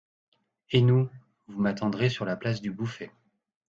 [0.71, 1.11] Et nous?
[1.47, 3.11] Vous m'attendrez sur la place du Bouffay.